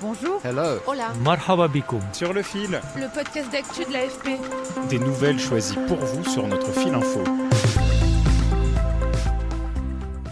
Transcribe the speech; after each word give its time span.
Bonjour. 0.00 0.40
Hello. 0.44 0.78
Hola. 0.86 1.12
Marhaba 1.24 1.66
bikoum. 1.68 2.00
Sur 2.12 2.32
le 2.32 2.42
fil, 2.42 2.80
Le 2.96 3.12
podcast 3.12 3.50
d'actu 3.50 3.84
de 3.84 3.92
l'AFP. 3.92 4.38
des 4.88 4.98
nouvelles 4.98 5.40
choisies 5.40 5.78
pour 5.88 5.96
vous 5.98 6.24
sur 6.24 6.46
notre 6.46 6.70
fil 6.72 6.94
info. 6.94 7.24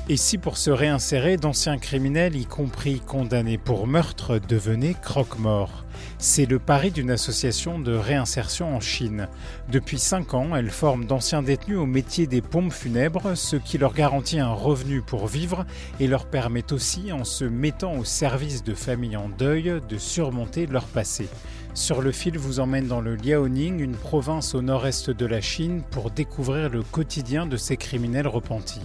Et 0.09 0.17
si 0.17 0.39
pour 0.39 0.57
se 0.57 0.71
réinsérer, 0.71 1.37
d'anciens 1.37 1.79
criminels, 1.79 2.37
y 2.37 2.47
compris 2.47 3.01
condamnés 3.01 3.59
pour 3.59 3.89
meurtre, 3.89 4.39
devenaient 4.39 4.95
croque-morts? 5.03 5.85
C'est 6.19 6.47
le 6.47 6.59
pari 6.59 6.91
d'une 6.91 7.11
association 7.11 7.79
de 7.79 7.93
réinsertion 7.93 8.75
en 8.75 8.81
Chine. 8.81 9.29
Depuis 9.71 9.99
5 9.99 10.33
ans, 10.33 10.57
elle 10.57 10.71
forme 10.71 11.05
d'anciens 11.05 11.43
détenus 11.43 11.77
au 11.77 11.85
métier 11.85 12.27
des 12.27 12.41
pompes 12.41 12.73
funèbres, 12.73 13.35
ce 13.37 13.57
qui 13.57 13.77
leur 13.77 13.93
garantit 13.93 14.39
un 14.39 14.53
revenu 14.53 15.03
pour 15.03 15.27
vivre 15.27 15.67
et 16.01 16.07
leur 16.07 16.25
permet 16.27 16.73
aussi, 16.73 17.13
en 17.13 17.25
se 17.25 17.45
mettant 17.45 17.97
au 17.97 18.05
service 18.05 18.65
de 18.65 18.73
familles 18.73 19.19
en 19.19 19.29
deuil, 19.29 19.81
de 19.87 19.99
surmonter 19.99 20.67
leur 20.67 20.85
passé. 20.85 21.29
Sur 21.75 22.01
le 22.01 22.13
fil 22.13 22.39
vous 22.39 22.61
emmène 22.61 22.87
dans 22.87 23.03
le 23.03 23.17
Liaoning, 23.17 23.81
une 23.81 23.97
province 23.97 24.55
au 24.55 24.63
nord-est 24.63 25.11
de 25.11 25.27
la 25.27 25.43
Chine, 25.43 25.83
pour 25.91 26.11
découvrir 26.11 26.71
le 26.71 26.83
quotidien 26.83 27.47
de 27.47 27.59
ces 27.59 27.77
criminels 27.77 28.27
repentis. 28.27 28.81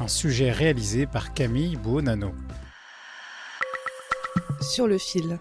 Un 0.00 0.08
sujet 0.08 0.50
réalisé 0.50 1.04
par 1.06 1.34
Camille 1.34 1.76
Buonanno. 1.76 2.32
Sur 4.62 4.86
le 4.86 4.96
fil. 4.96 5.38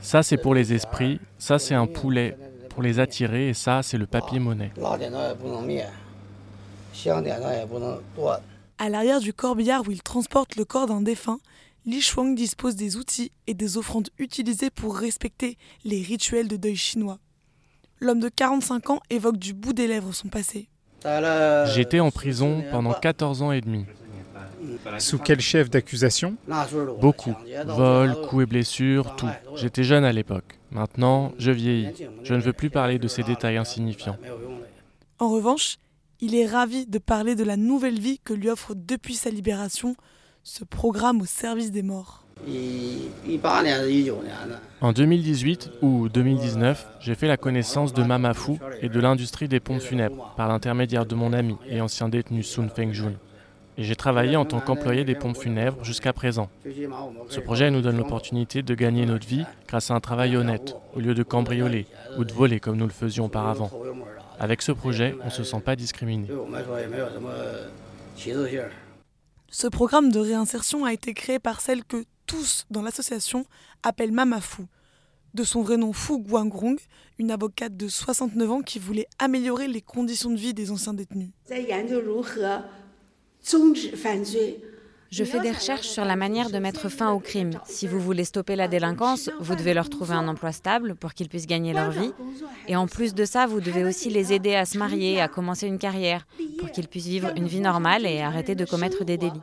Ça, 0.00 0.22
c'est 0.22 0.36
pour 0.36 0.54
les 0.54 0.72
esprits, 0.72 1.20
ça, 1.38 1.58
c'est 1.58 1.74
un 1.74 1.86
poulet 1.86 2.36
pour 2.70 2.82
les 2.82 3.00
attirer, 3.00 3.48
et 3.48 3.54
ça, 3.54 3.82
c'est 3.82 3.98
le 3.98 4.06
papier-monnaie. 4.06 4.70
À 8.78 8.88
l'arrière 8.88 9.20
du 9.20 9.32
corbillard 9.32 9.88
où 9.88 9.90
il 9.90 10.02
transporte 10.02 10.56
le 10.56 10.64
corps 10.64 10.86
d'un 10.86 11.00
défunt, 11.00 11.38
Li 11.86 12.02
Shuang 12.02 12.34
dispose 12.34 12.74
des 12.74 12.96
outils 12.96 13.30
et 13.46 13.54
des 13.54 13.78
offrandes 13.78 14.08
utilisées 14.18 14.70
pour 14.70 14.96
respecter 14.96 15.56
les 15.84 16.02
rituels 16.02 16.48
de 16.48 16.56
deuil 16.56 16.76
chinois. 16.76 17.18
L'homme 18.00 18.20
de 18.20 18.28
45 18.28 18.90
ans 18.90 19.00
évoque 19.08 19.38
du 19.38 19.54
bout 19.54 19.72
des 19.72 19.86
lèvres 19.86 20.12
son 20.12 20.28
passé. 20.28 20.68
J'étais 21.74 22.00
en 22.00 22.10
prison 22.10 22.64
pendant 22.70 22.92
14 22.92 23.42
ans 23.42 23.52
et 23.52 23.60
demi. 23.60 23.86
Sous 24.98 25.18
quel 25.18 25.40
chef 25.40 25.70
d'accusation 25.70 26.36
Beaucoup. 27.00 27.34
Vol, 27.66 28.14
coups 28.28 28.42
et 28.42 28.46
blessures, 28.46 29.16
tout. 29.16 29.28
J'étais 29.54 29.84
jeune 29.84 30.04
à 30.04 30.12
l'époque. 30.12 30.58
Maintenant, 30.70 31.32
je 31.38 31.50
vieillis. 31.50 31.92
Je 32.22 32.34
ne 32.34 32.40
veux 32.40 32.52
plus 32.52 32.70
parler 32.70 32.98
de 32.98 33.08
ces 33.08 33.22
détails 33.22 33.56
insignifiants. 33.56 34.16
En 35.18 35.30
revanche, 35.30 35.76
il 36.20 36.34
est 36.34 36.46
ravi 36.46 36.86
de 36.86 36.98
parler 36.98 37.34
de 37.34 37.44
la 37.44 37.56
nouvelle 37.56 37.98
vie 37.98 38.18
que 38.22 38.32
lui 38.32 38.48
offre 38.48 38.74
depuis 38.74 39.14
sa 39.14 39.30
libération 39.30 39.96
ce 40.42 40.64
programme 40.64 41.20
au 41.20 41.26
service 41.26 41.72
des 41.72 41.82
morts. 41.82 42.24
En 44.80 44.92
2018 44.92 45.70
ou 45.82 46.08
2019, 46.08 46.86
j'ai 47.00 47.14
fait 47.14 47.26
la 47.26 47.36
connaissance 47.36 47.92
de 47.92 48.02
Mamafu 48.02 48.52
et 48.82 48.88
de 48.88 49.00
l'industrie 49.00 49.48
des 49.48 49.58
pompes 49.58 49.80
funèbres 49.80 50.34
par 50.36 50.48
l'intermédiaire 50.48 51.06
de 51.06 51.14
mon 51.14 51.32
ami 51.32 51.56
et 51.68 51.80
ancien 51.80 52.08
détenu 52.08 52.42
Sun 52.42 52.68
Fengjun. 52.68 53.14
Et 53.78 53.84
j'ai 53.84 53.96
travaillé 53.96 54.36
en 54.36 54.44
tant 54.44 54.60
qu'employé 54.60 55.04
des 55.04 55.14
pompes 55.14 55.36
funèbres 55.36 55.84
jusqu'à 55.84 56.12
présent. 56.12 56.48
Ce 57.28 57.40
projet 57.40 57.70
nous 57.70 57.82
donne 57.82 57.98
l'opportunité 57.98 58.62
de 58.62 58.74
gagner 58.74 59.04
notre 59.04 59.26
vie 59.26 59.44
grâce 59.68 59.90
à 59.90 59.94
un 59.94 60.00
travail 60.00 60.36
honnête, 60.36 60.76
au 60.94 61.00
lieu 61.00 61.14
de 61.14 61.22
cambrioler 61.22 61.86
ou 62.18 62.24
de 62.24 62.32
voler 62.32 62.58
comme 62.58 62.76
nous 62.76 62.86
le 62.86 62.92
faisions 62.92 63.26
auparavant. 63.26 63.70
Avec 64.38 64.62
ce 64.62 64.72
projet, 64.72 65.14
on 65.22 65.26
ne 65.26 65.30
se 65.30 65.44
sent 65.44 65.60
pas 65.60 65.76
discriminé. 65.76 66.28
Ce 69.48 69.66
programme 69.68 70.10
de 70.10 70.18
réinsertion 70.18 70.84
a 70.84 70.92
été 70.92 71.14
créé 71.14 71.38
par 71.38 71.60
celle 71.60 71.84
que 71.84 72.04
tous 72.26 72.66
dans 72.70 72.82
l'association 72.82 73.44
appellent 73.82 74.12
Mamafu, 74.12 74.62
de 75.34 75.44
son 75.44 75.62
vrai 75.62 75.76
nom 75.76 75.92
Fu 75.92 76.18
Guangrong, 76.18 76.78
une 77.18 77.30
avocate 77.30 77.76
de 77.76 77.88
69 77.88 78.50
ans 78.50 78.62
qui 78.62 78.78
voulait 78.78 79.06
améliorer 79.18 79.68
les 79.68 79.82
conditions 79.82 80.30
de 80.30 80.36
vie 80.36 80.54
des 80.54 80.70
anciens 80.70 80.94
détenus. 80.94 81.30
Je 85.10 85.22
fais 85.22 85.38
des 85.38 85.52
recherches 85.52 85.86
sur 85.86 86.04
la 86.04 86.16
manière 86.16 86.50
de 86.50 86.58
mettre 86.58 86.88
fin 86.88 87.12
au 87.12 87.20
crime. 87.20 87.52
Si 87.64 87.86
vous 87.86 88.00
voulez 88.00 88.24
stopper 88.24 88.56
la 88.56 88.66
délinquance, 88.66 89.30
vous 89.38 89.54
devez 89.54 89.72
leur 89.72 89.88
trouver 89.88 90.14
un 90.14 90.26
emploi 90.26 90.50
stable 90.50 90.96
pour 90.96 91.14
qu'ils 91.14 91.28
puissent 91.28 91.46
gagner 91.46 91.72
leur 91.72 91.92
vie. 91.92 92.12
Et 92.66 92.74
en 92.74 92.88
plus 92.88 93.14
de 93.14 93.24
ça, 93.24 93.46
vous 93.46 93.60
devez 93.60 93.84
aussi 93.84 94.10
les 94.10 94.32
aider 94.32 94.56
à 94.56 94.66
se 94.66 94.76
marier, 94.76 95.20
à 95.20 95.28
commencer 95.28 95.68
une 95.68 95.78
carrière, 95.78 96.26
pour 96.58 96.72
qu'ils 96.72 96.88
puissent 96.88 97.06
vivre 97.06 97.30
une 97.36 97.46
vie 97.46 97.60
normale 97.60 98.04
et 98.04 98.20
arrêter 98.20 98.56
de 98.56 98.64
commettre 98.64 99.04
des 99.04 99.16
délits. 99.16 99.40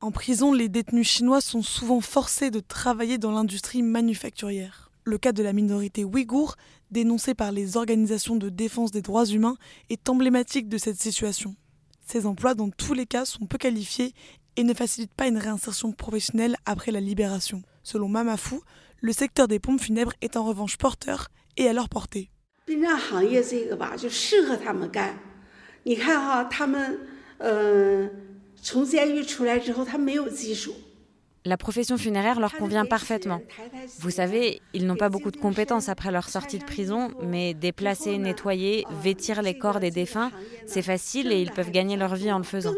En 0.00 0.10
prison, 0.12 0.52
les 0.52 0.68
détenus 0.68 1.08
chinois 1.08 1.40
sont 1.40 1.62
souvent 1.62 2.00
forcés 2.00 2.52
de 2.52 2.60
travailler 2.60 3.18
dans 3.18 3.32
l'industrie 3.32 3.82
manufacturière. 3.82 4.91
Le 5.04 5.18
cas 5.18 5.32
de 5.32 5.42
la 5.42 5.52
minorité 5.52 6.04
ouïghour, 6.04 6.54
dénoncée 6.92 7.34
par 7.34 7.50
les 7.50 7.76
organisations 7.76 8.36
de 8.36 8.48
défense 8.48 8.92
des 8.92 9.02
droits 9.02 9.26
humains, 9.26 9.56
est 9.90 10.08
emblématique 10.08 10.68
de 10.68 10.78
cette 10.78 11.00
situation. 11.00 11.56
Ces 12.06 12.24
emplois, 12.26 12.54
dans 12.54 12.70
tous 12.70 12.94
les 12.94 13.06
cas, 13.06 13.24
sont 13.24 13.46
peu 13.46 13.58
qualifiés 13.58 14.14
et 14.56 14.62
ne 14.62 14.74
facilitent 14.74 15.14
pas 15.14 15.26
une 15.26 15.38
réinsertion 15.38 15.92
professionnelle 15.92 16.56
après 16.66 16.92
la 16.92 17.00
libération. 17.00 17.62
Selon 17.82 18.08
Mamafu, 18.08 18.56
le 19.00 19.12
secteur 19.12 19.48
des 19.48 19.58
pompes 19.58 19.80
funèbres 19.80 20.12
est 20.20 20.36
en 20.36 20.44
revanche 20.44 20.76
porteur 20.76 21.28
et 21.56 21.66
à 21.66 21.72
leur 21.72 21.88
portée. 21.88 22.30
La 31.44 31.56
profession 31.56 31.98
funéraire 31.98 32.38
leur 32.38 32.52
convient 32.52 32.84
parfaitement. 32.84 33.40
Vous 33.98 34.10
savez, 34.10 34.62
ils 34.74 34.86
n'ont 34.86 34.96
pas 34.96 35.08
beaucoup 35.08 35.32
de 35.32 35.36
compétences 35.36 35.88
après 35.88 36.12
leur 36.12 36.28
sortie 36.28 36.58
de 36.58 36.64
prison, 36.64 37.10
mais 37.22 37.52
déplacer, 37.52 38.18
nettoyer, 38.18 38.84
vêtir 39.02 39.42
les 39.42 39.58
corps 39.58 39.80
des 39.80 39.90
défunts, 39.90 40.30
c'est 40.66 40.82
facile 40.82 41.32
et 41.32 41.40
ils 41.42 41.50
peuvent 41.50 41.72
gagner 41.72 41.96
leur 41.96 42.14
vie 42.14 42.30
en 42.30 42.38
le 42.38 42.44
faisant. 42.44 42.74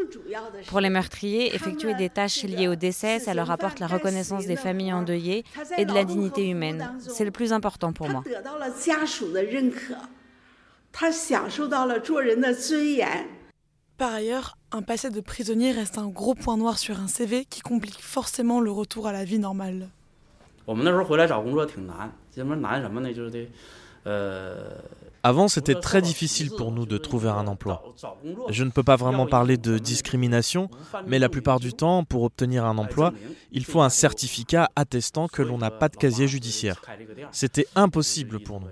Pour 0.69 0.80
les 0.80 0.88
meurtriers, 0.88 1.54
effectuer 1.54 1.94
des 1.94 2.08
tâches 2.08 2.42
liées 2.44 2.69
au 2.69 2.75
décès, 2.75 3.19
ça 3.19 3.34
leur 3.34 3.50
apporte 3.50 3.80
la 3.80 3.86
reconnaissance 3.86 4.47
des 4.47 4.56
familles 4.56 4.94
endeuillées 4.94 5.44
et 5.76 5.84
de 5.84 5.92
la 5.92 6.04
dignité 6.04 6.48
humaine. 6.48 6.91
C'est 6.98 7.25
le 7.26 7.31
plus 7.31 7.52
important 7.52 7.92
pour 7.92 8.08
moi. 8.08 8.25
Par 13.96 14.12
ailleurs, 14.12 14.56
un 14.75 14.83
passé 14.83 15.11
de 15.11 15.21
prisonnier 15.21 15.71
reste 15.71 15.99
un 15.99 16.09
gros 16.09 16.35
point 16.35 16.57
noir 16.57 16.79
sur 16.79 16.99
un 16.99 17.07
CV 17.07 17.45
qui 17.45 17.61
complique 17.61 18.01
forcément 18.01 18.61
le 18.61 18.73
retour 18.73 19.07
à 19.07 19.12
la 19.12 19.25
vie 19.25 19.39
normale. 19.39 19.89
Avant, 25.23 25.49
c'était 25.49 25.76
très 25.76 26.03
difficile 26.03 26.50
pour 26.50 26.73
nous 26.73 26.85
de 26.87 26.99
trouver 26.99 27.29
un 27.31 27.47
emploi. 27.47 27.82
Je 28.50 28.65
ne 28.65 28.71
peux 28.71 28.82
pas 28.82 28.97
vraiment 28.97 29.26
parler 29.26 29.56
de 29.56 29.79
discrimination, 29.79 30.69
mais 31.06 31.19
la 31.19 31.29
plupart 31.29 31.61
du 31.61 31.73
temps, 31.73 32.05
pour 32.05 32.25
obtenir 32.25 32.65
un 32.67 32.77
emploi, 32.77 33.12
il 33.53 33.65
faut 33.65 33.81
un 33.81 33.88
certificat 33.88 34.70
attestant 34.77 35.29
que 35.29 35.41
l'on 35.41 35.59
n'a 35.59 35.70
pas 35.70 35.88
de 35.88 35.97
casier 35.97 36.27
judiciaire. 36.29 36.82
C'était 37.32 37.67
impossible 37.75 38.41
pour 38.41 38.61
nous. 38.61 38.69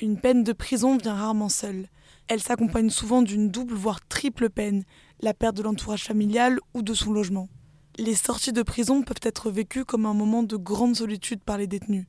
Une 0.00 0.18
peine 0.18 0.44
de 0.44 0.54
prison 0.54 0.96
vient 0.96 1.14
rarement 1.14 1.50
seule. 1.50 1.88
Elle 2.26 2.40
s'accompagne 2.40 2.88
souvent 2.88 3.20
d'une 3.20 3.50
double 3.50 3.74
voire 3.74 4.00
triple 4.08 4.48
peine, 4.48 4.84
la 5.20 5.34
perte 5.34 5.56
de 5.56 5.62
l'entourage 5.62 6.04
familial 6.04 6.58
ou 6.72 6.80
de 6.80 6.94
son 6.94 7.12
logement. 7.12 7.50
Les 7.98 8.14
sorties 8.14 8.54
de 8.54 8.62
prison 8.62 9.02
peuvent 9.02 9.20
être 9.22 9.50
vécues 9.50 9.84
comme 9.84 10.06
un 10.06 10.14
moment 10.14 10.42
de 10.42 10.56
grande 10.56 10.96
solitude 10.96 11.42
par 11.44 11.58
les 11.58 11.66
détenus. 11.66 12.06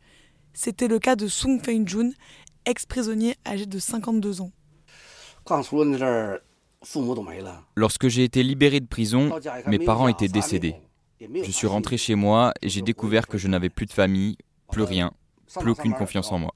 C'était 0.53 0.87
le 0.87 0.99
cas 0.99 1.17
de 1.17 1.27
Sung 1.27 1.59
Fei-jun, 1.61 2.11
ex-prisonnier 2.65 3.35
âgé 3.45 3.65
de 3.65 3.77
52 3.77 4.39
ans. 4.39 4.51
Lorsque 7.75 8.07
j'ai 8.07 8.23
été 8.23 8.41
libéré 8.41 8.79
de 8.79 8.87
prison, 8.87 9.37
mes 9.67 9.79
parents 9.79 10.07
étaient 10.07 10.29
décédés. 10.29 10.75
Je 11.19 11.51
suis 11.51 11.67
rentré 11.67 11.97
chez 11.97 12.15
moi 12.15 12.53
et 12.61 12.69
j'ai 12.69 12.81
découvert 12.81 13.27
que 13.27 13.37
je 13.37 13.49
n'avais 13.49 13.69
plus 13.69 13.85
de 13.85 13.91
famille, 13.91 14.37
plus 14.71 14.83
rien, 14.83 15.11
plus 15.59 15.71
aucune 15.71 15.93
confiance 15.93 16.31
en 16.31 16.39
moi. 16.39 16.53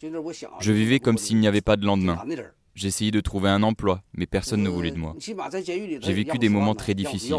Je 0.00 0.72
vivais 0.72 1.00
comme 1.00 1.18
s'il 1.18 1.38
n'y 1.38 1.48
avait 1.48 1.60
pas 1.60 1.76
de 1.76 1.86
lendemain. 1.86 2.22
J'ai 2.74 2.88
essayé 2.88 3.10
de 3.10 3.20
trouver 3.20 3.48
un 3.48 3.62
emploi, 3.62 4.02
mais 4.12 4.26
personne 4.26 4.62
ne 4.62 4.68
voulait 4.68 4.90
de 4.90 4.98
moi. 4.98 5.14
J'ai 5.18 6.12
vécu 6.12 6.38
des 6.38 6.48
moments 6.48 6.74
très 6.74 6.94
difficiles. 6.94 7.36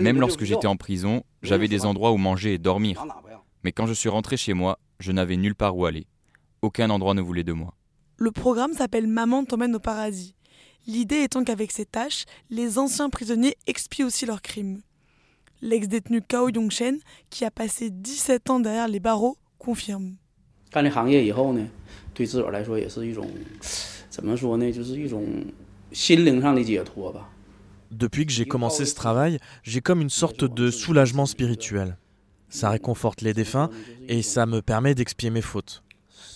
Même 0.00 0.20
lorsque 0.20 0.44
j'étais 0.44 0.66
en 0.66 0.76
prison, 0.76 1.22
j'avais 1.42 1.68
des 1.68 1.84
endroits 1.84 2.12
où 2.12 2.16
manger 2.16 2.54
et 2.54 2.58
dormir. 2.58 3.04
Mais 3.62 3.72
quand 3.72 3.86
je 3.86 3.92
suis 3.92 4.08
rentré 4.08 4.36
chez 4.36 4.54
moi, 4.54 4.78
je 5.00 5.12
n'avais 5.12 5.36
nulle 5.36 5.54
part 5.54 5.76
où 5.76 5.84
aller. 5.84 6.06
Aucun 6.62 6.90
endroit 6.90 7.14
ne 7.14 7.20
voulait 7.20 7.44
de 7.44 7.52
moi. 7.52 7.74
Le 8.16 8.32
programme 8.32 8.72
s'appelle 8.72 9.06
Maman 9.06 9.44
t'emmène 9.44 9.76
au 9.76 9.80
paradis. 9.80 10.34
L'idée 10.86 11.22
étant 11.22 11.44
qu'avec 11.44 11.70
ces 11.70 11.84
tâches, 11.84 12.24
les 12.50 12.78
anciens 12.78 13.10
prisonniers 13.10 13.56
expient 13.66 14.04
aussi 14.04 14.26
leurs 14.26 14.42
crimes. 14.42 14.80
L'ex-détenu 15.60 16.22
Kao 16.22 16.48
Yongshen, 16.48 16.98
qui 17.30 17.44
a 17.44 17.50
passé 17.50 17.90
17 17.90 18.50
ans 18.50 18.60
derrière 18.60 18.88
les 18.88 19.00
barreaux, 19.00 19.36
confirme. 19.58 20.16
Depuis 27.90 28.26
que 28.26 28.32
j'ai 28.32 28.44
commencé 28.44 28.84
ce 28.84 28.94
travail, 28.94 29.38
j'ai 29.62 29.80
comme 29.80 30.00
une 30.00 30.10
sorte 30.10 30.44
de 30.44 30.70
soulagement 30.70 31.26
spirituel. 31.26 31.96
Ça 32.50 32.70
réconforte 32.70 33.22
les 33.22 33.34
défunts 33.34 33.70
et 34.08 34.22
ça 34.22 34.46
me 34.46 34.60
permet 34.62 34.94
d'expier 34.94 35.30
mes 35.30 35.42
fautes. 35.42 35.82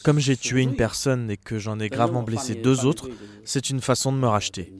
Comme 0.04 0.18
j'ai 0.18 0.36
tué 0.36 0.62
une 0.62 0.76
personne 0.76 1.30
et 1.30 1.36
que 1.36 1.58
j'en 1.58 1.78
ai 1.78 1.88
gravement 1.88 2.22
blessé 2.22 2.54
deux 2.54 2.84
autres, 2.84 3.08
c'est 3.44 3.70
une 3.70 3.80
façon 3.80 4.12
de 4.12 4.18
me 4.18 4.26
racheter. 4.26 4.72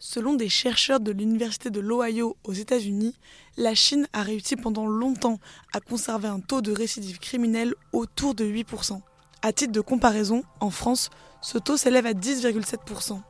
Selon 0.00 0.34
des 0.34 0.48
chercheurs 0.48 1.00
de 1.00 1.10
l'Université 1.10 1.70
de 1.70 1.80
l'Ohio 1.80 2.36
aux 2.44 2.52
États-Unis, 2.52 3.16
la 3.56 3.74
Chine 3.74 4.06
a 4.12 4.22
réussi 4.22 4.54
pendant 4.54 4.86
longtemps 4.86 5.40
à 5.72 5.80
conserver 5.80 6.28
un 6.28 6.38
taux 6.38 6.60
de 6.60 6.70
récidive 6.70 7.18
criminelle 7.18 7.74
autour 7.92 8.36
de 8.36 8.44
8%. 8.44 9.00
À 9.42 9.52
titre 9.52 9.72
de 9.72 9.80
comparaison, 9.80 10.44
en 10.60 10.70
France, 10.70 11.10
ce 11.42 11.58
taux 11.58 11.76
s'élève 11.76 12.06
à 12.06 12.12
10,7%. 12.12 13.20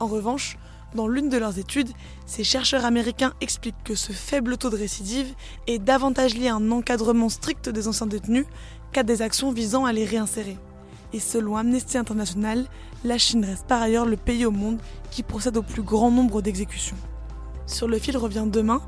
En 0.00 0.06
revanche, 0.08 0.58
dans 0.96 1.06
l'une 1.06 1.28
de 1.28 1.38
leurs 1.38 1.60
études, 1.60 1.90
ces 2.26 2.42
chercheurs 2.42 2.84
américains 2.84 3.34
expliquent 3.40 3.84
que 3.84 3.94
ce 3.94 4.10
faible 4.10 4.56
taux 4.56 4.70
de 4.70 4.76
récidive 4.76 5.34
est 5.68 5.78
davantage 5.78 6.34
lié 6.34 6.48
à 6.48 6.56
un 6.56 6.70
encadrement 6.72 7.28
strict 7.28 7.68
des 7.68 7.86
anciens 7.86 8.06
détenus 8.06 8.46
qu'à 8.90 9.04
des 9.04 9.22
actions 9.22 9.52
visant 9.52 9.84
à 9.84 9.92
les 9.92 10.04
réinsérer. 10.04 10.56
Et 11.16 11.18
selon 11.18 11.56
Amnesty 11.56 11.96
International, 11.96 12.66
la 13.02 13.16
Chine 13.16 13.42
reste 13.42 13.66
par 13.66 13.80
ailleurs 13.80 14.04
le 14.04 14.18
pays 14.18 14.44
au 14.44 14.50
monde 14.50 14.78
qui 15.10 15.22
procède 15.22 15.56
au 15.56 15.62
plus 15.62 15.80
grand 15.80 16.10
nombre 16.10 16.42
d'exécutions. 16.42 16.98
Sur 17.64 17.88
le 17.88 17.98
fil 17.98 18.18
revient 18.18 18.44
demain. 18.46 18.82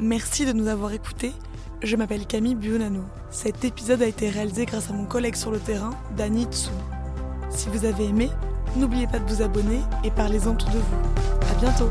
Merci 0.00 0.44
de 0.44 0.50
nous 0.50 0.66
avoir 0.66 0.90
écoutés. 0.90 1.32
Je 1.80 1.94
m'appelle 1.94 2.26
Camille 2.26 2.56
Buonanno. 2.56 3.04
Cet 3.30 3.64
épisode 3.64 4.02
a 4.02 4.08
été 4.08 4.28
réalisé 4.28 4.66
grâce 4.66 4.90
à 4.90 4.92
mon 4.92 5.04
collègue 5.04 5.36
sur 5.36 5.52
le 5.52 5.60
terrain, 5.60 5.90
Dani 6.16 6.48
Tsu. 6.50 6.70
Si 7.48 7.68
vous 7.68 7.84
avez 7.84 8.06
aimé, 8.06 8.28
n'oubliez 8.74 9.06
pas 9.06 9.20
de 9.20 9.32
vous 9.32 9.40
abonner 9.40 9.78
et 10.02 10.10
parlez-en 10.10 10.54
autour 10.54 10.70
de 10.70 10.78
vous. 10.78 10.96
À 11.48 11.60
bientôt 11.60 11.90